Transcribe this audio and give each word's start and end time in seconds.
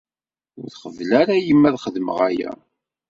Ur 0.59 0.67
tqebbel 0.69 1.09
ara 1.21 1.35
yemma 1.47 1.67
ad 1.69 1.77
xedmeɣ 1.83 2.17
aya. 2.29 2.51